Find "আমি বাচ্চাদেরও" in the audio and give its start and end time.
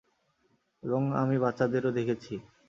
1.21-1.91